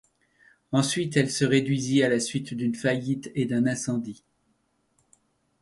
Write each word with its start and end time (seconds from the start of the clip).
Ensuite 0.71 1.15
elle 1.15 1.29
se 1.29 1.45
réduisit 1.45 2.01
à 2.01 2.09
la 2.09 2.19
suite 2.19 2.55
d'une 2.55 2.73
faillite 2.73 3.31
et 3.35 3.45
d'un 3.45 3.67
incendie. 3.67 4.23